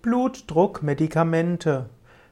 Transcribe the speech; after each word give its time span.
Blutdruckmedikamente. 0.00 1.86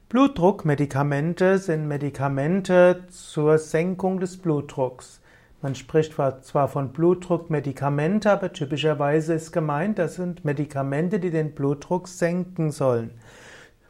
Blutdruckmedikamente 0.08 1.58
sind 1.58 1.89
Medikamente 1.89 3.03
zur 3.08 3.58
Senkung 3.58 4.21
des 4.21 4.37
Blutdrucks. 4.37 5.21
Man 5.62 5.74
spricht 5.74 6.14
zwar 6.14 6.68
von 6.68 6.92
Blutdruckmedikamente, 6.92 8.30
aber 8.30 8.52
typischerweise 8.52 9.34
ist 9.34 9.50
gemeint, 9.50 9.98
das 9.98 10.14
sind 10.14 10.44
Medikamente, 10.44 11.18
die 11.18 11.32
den 11.32 11.56
Blutdruck 11.56 12.06
senken 12.06 12.71
sollen. 12.71 13.10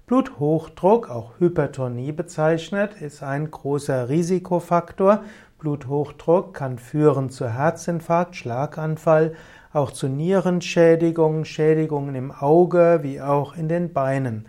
Bluthochdruck, 0.07 1.11
auch 1.11 1.39
Hypertonie 1.39 2.13
bezeichnet, 2.13 3.03
ist 3.03 3.23
ein 3.23 3.51
großer 3.51 4.09
Risikofaktor. 4.09 5.23
Bluthochdruck 5.59 6.55
kann 6.55 6.79
führen 6.79 7.31
zu 7.31 7.49
Herzinfarkt, 7.49 8.37
Schlaganfall, 8.37 9.35
auch 9.73 9.91
zu 9.91 10.09
Nierenschädigungen, 10.09 11.45
Schädigungen 11.45 12.15
im 12.15 12.33
Auge 12.33 13.01
wie 13.03 13.21
auch 13.21 13.57
in 13.57 13.69
den 13.69 13.93
Beinen. 13.93 14.47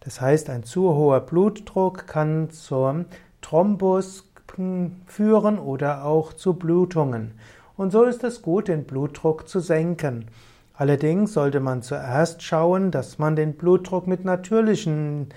Das 0.00 0.20
heißt, 0.20 0.50
ein 0.50 0.64
zu 0.64 0.94
hoher 0.94 1.20
Blutdruck 1.20 2.06
kann 2.06 2.50
zum 2.50 3.06
Thrombus 3.40 4.24
führen 5.06 5.58
oder 5.58 6.04
auch 6.04 6.32
zu 6.32 6.54
Blutungen. 6.54 7.32
Und 7.76 7.92
so 7.92 8.04
ist 8.04 8.24
es 8.24 8.42
gut, 8.42 8.68
den 8.68 8.84
Blutdruck 8.84 9.48
zu 9.48 9.60
senken. 9.60 10.26
Allerdings 10.74 11.32
sollte 11.32 11.60
man 11.60 11.82
zuerst 11.82 12.42
schauen, 12.42 12.90
dass 12.90 13.18
man 13.18 13.36
den 13.36 13.54
Blutdruck 13.54 14.06
mit 14.06 14.24
natürlichen 14.24 15.28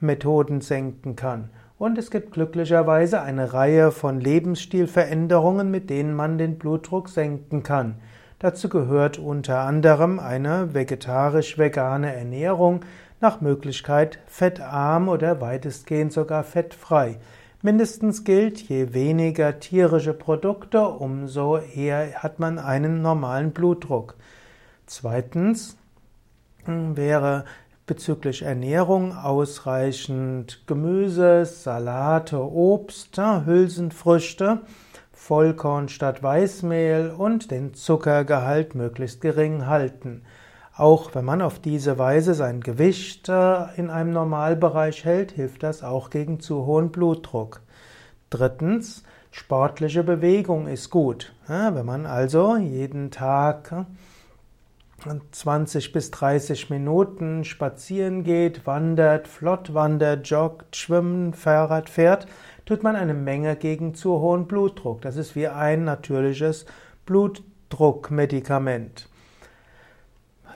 Methoden 0.00 0.60
senken 0.60 1.16
kann. 1.16 1.50
Und 1.78 1.98
es 1.98 2.10
gibt 2.10 2.32
glücklicherweise 2.32 3.20
eine 3.20 3.52
Reihe 3.52 3.92
von 3.92 4.20
Lebensstilveränderungen, 4.20 5.70
mit 5.70 5.90
denen 5.90 6.14
man 6.14 6.38
den 6.38 6.58
Blutdruck 6.58 7.08
senken 7.08 7.62
kann. 7.62 7.96
Dazu 8.38 8.68
gehört 8.68 9.18
unter 9.18 9.60
anderem 9.60 10.18
eine 10.18 10.74
vegetarisch-vegane 10.74 12.14
Ernährung, 12.14 12.80
nach 13.20 13.40
Möglichkeit 13.40 14.18
fettarm 14.26 15.08
oder 15.08 15.40
weitestgehend 15.40 16.12
sogar 16.12 16.44
fettfrei. 16.44 17.18
Mindestens 17.62 18.24
gilt, 18.24 18.60
je 18.60 18.92
weniger 18.92 19.58
tierische 19.58 20.12
Produkte, 20.12 20.86
umso 20.86 21.56
eher 21.56 22.22
hat 22.22 22.38
man 22.38 22.58
einen 22.58 23.00
normalen 23.00 23.52
Blutdruck. 23.52 24.14
Zweitens 24.86 25.76
hm, 26.64 26.96
wäre 26.96 27.44
bezüglich 27.86 28.42
Ernährung 28.42 29.16
ausreichend 29.16 30.62
Gemüse, 30.66 31.44
Salate, 31.44 32.42
Obst, 32.42 33.16
Hülsenfrüchte, 33.18 34.62
Vollkorn 35.12 35.88
statt 35.88 36.22
Weißmehl 36.22 37.14
und 37.16 37.50
den 37.50 37.74
Zuckergehalt 37.74 38.74
möglichst 38.74 39.20
gering 39.20 39.66
halten. 39.66 40.22
Auch 40.76 41.14
wenn 41.14 41.24
man 41.24 41.40
auf 41.40 41.58
diese 41.58 41.98
Weise 41.98 42.34
sein 42.34 42.60
Gewicht 42.60 43.28
äh, 43.30 43.74
in 43.76 43.88
einem 43.88 44.12
Normalbereich 44.12 45.04
hält, 45.04 45.32
hilft 45.32 45.62
das 45.62 45.82
auch 45.82 46.10
gegen 46.10 46.38
zu 46.38 46.66
hohen 46.66 46.92
Blutdruck. 46.92 47.62
Drittens, 48.28 49.02
sportliche 49.30 50.02
Bewegung 50.02 50.66
ist 50.66 50.90
gut. 50.90 51.32
Wenn 51.46 51.86
man 51.86 52.04
also 52.04 52.56
jeden 52.56 53.10
Tag 53.10 53.86
20 55.30 55.92
bis 55.92 56.10
30 56.10 56.70
Minuten 56.70 57.44
spazieren 57.44 58.24
geht, 58.24 58.66
wandert, 58.66 59.28
flott 59.28 59.74
wandert, 59.74 60.26
joggt, 60.28 60.74
schwimmt, 60.74 61.36
Fahrrad 61.36 61.90
fährt, 61.90 62.26
tut 62.64 62.82
man 62.82 62.96
eine 62.96 63.14
Menge 63.14 63.54
gegen 63.56 63.94
zu 63.94 64.20
hohen 64.20 64.46
Blutdruck. 64.46 65.02
Das 65.02 65.16
ist 65.16 65.36
wie 65.36 65.48
ein 65.48 65.84
natürliches 65.84 66.64
Blutdruckmedikament. 67.04 69.10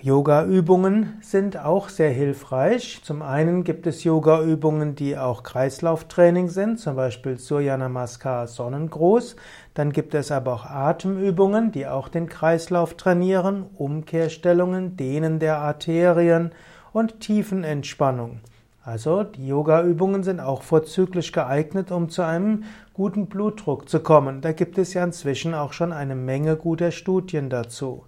Yoga-Übungen 0.02 1.18
sind 1.20 1.58
auch 1.58 1.90
sehr 1.90 2.08
hilfreich. 2.08 3.02
Zum 3.04 3.20
einen 3.20 3.64
gibt 3.64 3.86
es 3.86 4.02
Yoga-Übungen, 4.02 4.94
die 4.94 5.18
auch 5.18 5.42
Kreislauftraining 5.42 6.48
sind, 6.48 6.80
zum 6.80 6.96
Beispiel 6.96 7.36
Surya 7.36 7.76
Namaskar 7.76 8.46
Sonnengruß. 8.46 9.36
Dann 9.74 9.92
gibt 9.92 10.14
es 10.14 10.32
aber 10.32 10.54
auch 10.54 10.64
Atemübungen, 10.64 11.70
die 11.70 11.86
auch 11.86 12.08
den 12.08 12.30
Kreislauf 12.30 12.94
trainieren, 12.94 13.66
Umkehrstellungen, 13.76 14.96
Dehnen 14.96 15.38
der 15.38 15.58
Arterien 15.58 16.52
und 16.94 17.20
Tiefenentspannung. 17.20 18.40
Also 18.82 19.22
die 19.22 19.48
Yoga-Übungen 19.48 20.22
sind 20.22 20.40
auch 20.40 20.62
vorzüglich 20.62 21.30
geeignet, 21.30 21.92
um 21.92 22.08
zu 22.08 22.22
einem 22.22 22.64
guten 22.94 23.26
Blutdruck 23.26 23.86
zu 23.90 24.00
kommen. 24.00 24.40
Da 24.40 24.52
gibt 24.52 24.78
es 24.78 24.94
ja 24.94 25.04
inzwischen 25.04 25.52
auch 25.52 25.74
schon 25.74 25.92
eine 25.92 26.14
Menge 26.14 26.56
guter 26.56 26.90
Studien 26.90 27.50
dazu. 27.50 28.04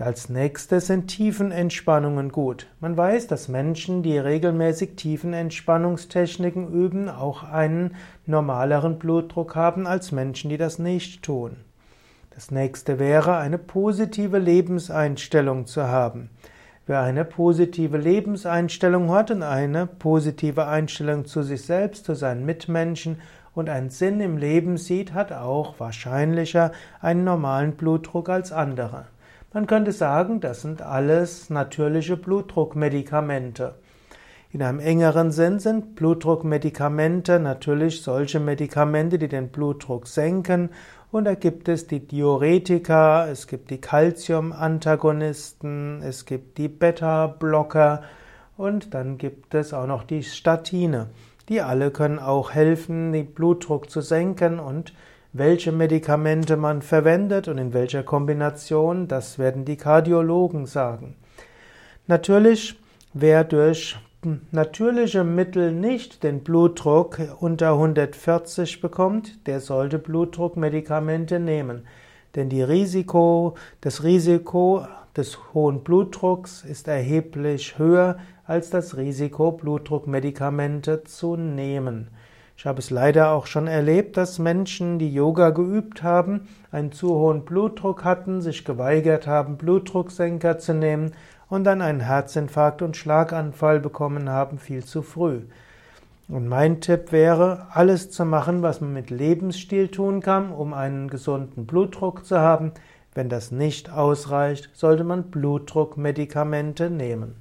Als 0.00 0.30
nächstes 0.30 0.86
sind 0.86 1.08
Tiefenentspannungen 1.08 2.32
gut. 2.32 2.68
Man 2.80 2.96
weiß, 2.96 3.26
dass 3.26 3.48
Menschen, 3.48 4.02
die 4.02 4.16
regelmäßig 4.16 4.96
Tiefenentspannungstechniken 4.96 6.72
üben, 6.72 7.10
auch 7.10 7.42
einen 7.42 7.94
normaleren 8.24 8.98
Blutdruck 8.98 9.56
haben 9.56 9.86
als 9.86 10.10
Menschen, 10.10 10.48
die 10.48 10.56
das 10.56 10.78
nicht 10.78 11.22
tun. 11.22 11.56
Das 12.30 12.50
nächste 12.50 12.98
wäre, 12.98 13.36
eine 13.36 13.58
positive 13.58 14.38
Lebenseinstellung 14.38 15.66
zu 15.66 15.86
haben. 15.86 16.30
Wer 16.86 17.02
eine 17.02 17.26
positive 17.26 17.98
Lebenseinstellung 17.98 19.10
hat 19.10 19.30
und 19.30 19.42
eine 19.42 19.86
positive 19.86 20.66
Einstellung 20.66 21.26
zu 21.26 21.42
sich 21.42 21.66
selbst, 21.66 22.06
zu 22.06 22.14
seinen 22.14 22.46
Mitmenschen 22.46 23.18
und 23.52 23.68
einen 23.68 23.90
Sinn 23.90 24.20
im 24.20 24.38
Leben 24.38 24.78
sieht, 24.78 25.12
hat 25.12 25.30
auch 25.30 25.78
wahrscheinlicher 25.78 26.72
einen 27.02 27.24
normalen 27.24 27.72
Blutdruck 27.72 28.30
als 28.30 28.50
andere. 28.50 29.04
Man 29.52 29.66
könnte 29.66 29.90
sagen, 29.90 30.38
das 30.38 30.62
sind 30.62 30.80
alles 30.80 31.50
natürliche 31.50 32.16
Blutdruckmedikamente. 32.16 33.74
In 34.52 34.62
einem 34.62 34.78
engeren 34.78 35.32
Sinn 35.32 35.58
sind 35.58 35.96
Blutdruckmedikamente 35.96 37.40
natürlich 37.40 38.02
solche 38.02 38.38
Medikamente, 38.38 39.18
die 39.18 39.26
den 39.26 39.48
Blutdruck 39.48 40.06
senken. 40.06 40.70
Und 41.10 41.24
da 41.24 41.34
gibt 41.34 41.68
es 41.68 41.88
die 41.88 42.06
Diuretika, 42.06 43.26
es 43.26 43.48
gibt 43.48 43.70
die 43.70 43.80
Calcium-Antagonisten, 43.80 46.00
es 46.02 46.26
gibt 46.26 46.58
die 46.58 46.68
Beta-Blocker 46.68 48.02
und 48.56 48.94
dann 48.94 49.18
gibt 49.18 49.56
es 49.56 49.74
auch 49.74 49.88
noch 49.88 50.04
die 50.04 50.22
Statine. 50.22 51.08
Die 51.48 51.60
alle 51.60 51.90
können 51.90 52.20
auch 52.20 52.52
helfen, 52.52 53.12
den 53.12 53.34
Blutdruck 53.34 53.90
zu 53.90 54.00
senken 54.00 54.60
und 54.60 54.92
welche 55.32 55.72
Medikamente 55.72 56.56
man 56.56 56.82
verwendet 56.82 57.48
und 57.48 57.58
in 57.58 57.72
welcher 57.72 58.02
Kombination, 58.02 59.06
das 59.08 59.38
werden 59.38 59.64
die 59.64 59.76
Kardiologen 59.76 60.66
sagen. 60.66 61.16
Natürlich, 62.06 62.78
wer 63.12 63.44
durch 63.44 63.96
natürliche 64.50 65.24
Mittel 65.24 65.72
nicht 65.72 66.22
den 66.24 66.40
Blutdruck 66.40 67.20
unter 67.40 67.72
140 67.72 68.80
bekommt, 68.80 69.46
der 69.46 69.60
sollte 69.60 69.98
Blutdruckmedikamente 69.98 71.38
nehmen. 71.38 71.86
Denn 72.34 72.48
die 72.48 72.62
Risiko, 72.62 73.54
das 73.80 74.04
Risiko 74.04 74.84
des 75.16 75.38
hohen 75.54 75.82
Blutdrucks 75.82 76.64
ist 76.64 76.86
erheblich 76.86 77.78
höher 77.78 78.18
als 78.44 78.70
das 78.70 78.96
Risiko, 78.96 79.52
Blutdruckmedikamente 79.52 81.04
zu 81.04 81.36
nehmen. 81.36 82.08
Ich 82.60 82.66
habe 82.66 82.78
es 82.78 82.90
leider 82.90 83.30
auch 83.30 83.46
schon 83.46 83.66
erlebt, 83.66 84.18
dass 84.18 84.38
Menschen, 84.38 84.98
die 84.98 85.10
Yoga 85.10 85.48
geübt 85.48 86.02
haben, 86.02 86.46
einen 86.70 86.92
zu 86.92 87.08
hohen 87.08 87.46
Blutdruck 87.46 88.04
hatten, 88.04 88.42
sich 88.42 88.66
geweigert 88.66 89.26
haben, 89.26 89.56
Blutdrucksenker 89.56 90.58
zu 90.58 90.74
nehmen 90.74 91.12
und 91.48 91.64
dann 91.64 91.80
einen 91.80 92.00
Herzinfarkt 92.00 92.82
und 92.82 92.98
Schlaganfall 92.98 93.80
bekommen 93.80 94.28
haben, 94.28 94.58
viel 94.58 94.84
zu 94.84 95.00
früh. 95.00 95.40
Und 96.28 96.48
mein 96.48 96.82
Tipp 96.82 97.12
wäre, 97.12 97.68
alles 97.72 98.10
zu 98.10 98.26
machen, 98.26 98.60
was 98.60 98.82
man 98.82 98.92
mit 98.92 99.08
Lebensstil 99.08 99.88
tun 99.88 100.20
kann, 100.20 100.52
um 100.52 100.74
einen 100.74 101.08
gesunden 101.08 101.64
Blutdruck 101.64 102.26
zu 102.26 102.40
haben. 102.40 102.72
Wenn 103.14 103.30
das 103.30 103.52
nicht 103.52 103.90
ausreicht, 103.90 104.68
sollte 104.74 105.04
man 105.04 105.30
Blutdruckmedikamente 105.30 106.90
nehmen. 106.90 107.39